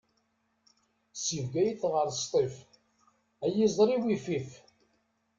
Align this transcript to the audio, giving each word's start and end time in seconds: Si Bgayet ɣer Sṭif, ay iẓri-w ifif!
Si 1.21 1.37
Bgayet 1.45 1.81
ɣer 1.93 2.07
Sṭif, 2.23 2.55
ay 3.45 3.55
iẓri-w 3.65 4.05
ifif! 4.15 4.49